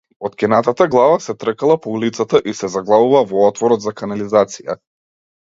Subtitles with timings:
[0.27, 4.79] Откинатата глава се тркала по улицата и се заглавува во отворот за канализација.